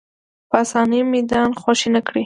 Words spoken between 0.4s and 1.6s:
په اسانۍ میدان